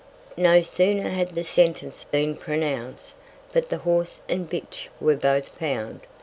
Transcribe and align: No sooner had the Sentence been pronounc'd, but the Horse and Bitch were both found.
No 0.39 0.63
sooner 0.63 1.09
had 1.11 1.35
the 1.35 1.43
Sentence 1.43 2.05
been 2.05 2.35
pronounc'd, 2.35 3.13
but 3.53 3.69
the 3.69 3.77
Horse 3.77 4.23
and 4.27 4.49
Bitch 4.49 4.87
were 4.99 5.15
both 5.15 5.49
found. 5.49 5.99